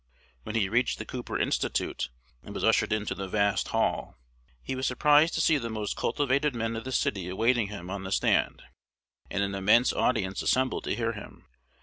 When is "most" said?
5.69-5.95